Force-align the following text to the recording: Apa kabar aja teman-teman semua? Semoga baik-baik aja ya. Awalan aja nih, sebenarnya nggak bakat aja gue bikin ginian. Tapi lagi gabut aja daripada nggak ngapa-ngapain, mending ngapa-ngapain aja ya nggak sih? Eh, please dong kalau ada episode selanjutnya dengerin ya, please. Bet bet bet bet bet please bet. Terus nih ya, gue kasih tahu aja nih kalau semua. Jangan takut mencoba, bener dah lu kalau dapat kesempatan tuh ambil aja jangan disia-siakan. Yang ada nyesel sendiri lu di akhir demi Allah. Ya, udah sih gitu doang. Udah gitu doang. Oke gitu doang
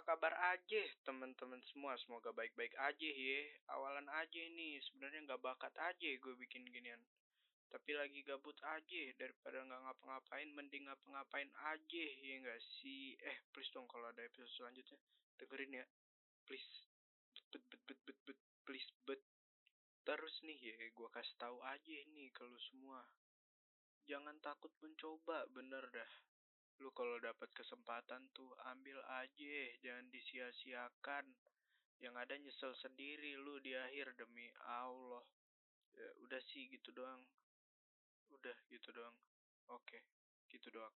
Apa 0.00 0.16
kabar 0.16 0.32
aja 0.56 0.80
teman-teman 1.04 1.60
semua? 1.68 1.92
Semoga 2.00 2.32
baik-baik 2.32 2.72
aja 2.72 3.04
ya. 3.04 3.40
Awalan 3.76 4.08
aja 4.08 4.40
nih, 4.48 4.80
sebenarnya 4.88 5.28
nggak 5.28 5.44
bakat 5.44 5.76
aja 5.76 6.08
gue 6.16 6.34
bikin 6.40 6.64
ginian. 6.72 6.96
Tapi 7.68 7.92
lagi 7.92 8.24
gabut 8.24 8.56
aja 8.64 9.02
daripada 9.20 9.60
nggak 9.60 9.76
ngapa-ngapain, 9.76 10.48
mending 10.56 10.88
ngapa-ngapain 10.88 11.52
aja 11.68 12.04
ya 12.16 12.34
nggak 12.40 12.60
sih? 12.80 13.12
Eh, 13.20 13.44
please 13.52 13.68
dong 13.76 13.84
kalau 13.92 14.08
ada 14.08 14.24
episode 14.24 14.48
selanjutnya 14.56 14.96
dengerin 15.36 15.84
ya, 15.84 15.86
please. 16.48 16.88
Bet 17.52 17.60
bet 17.68 17.84
bet 17.84 18.00
bet 18.00 18.18
bet 18.24 18.40
please 18.64 18.88
bet. 19.04 19.20
Terus 20.08 20.34
nih 20.48 20.60
ya, 20.64 20.80
gue 20.96 21.08
kasih 21.12 21.36
tahu 21.36 21.60
aja 21.60 21.96
nih 22.16 22.32
kalau 22.32 22.56
semua. 22.72 23.04
Jangan 24.08 24.40
takut 24.40 24.72
mencoba, 24.80 25.44
bener 25.52 25.84
dah 25.92 26.09
lu 26.90 26.98
kalau 26.98 27.22
dapat 27.22 27.46
kesempatan 27.54 28.26
tuh 28.34 28.50
ambil 28.66 28.98
aja 29.22 29.58
jangan 29.78 30.10
disia-siakan. 30.10 31.22
Yang 32.02 32.14
ada 32.18 32.34
nyesel 32.34 32.74
sendiri 32.82 33.38
lu 33.38 33.62
di 33.62 33.78
akhir 33.78 34.18
demi 34.18 34.50
Allah. 34.66 35.22
Ya, 35.94 36.10
udah 36.26 36.42
sih 36.50 36.66
gitu 36.66 36.90
doang. 36.90 37.22
Udah 38.34 38.58
gitu 38.74 38.90
doang. 38.90 39.14
Oke 39.70 40.02
gitu 40.50 40.66
doang 40.74 40.90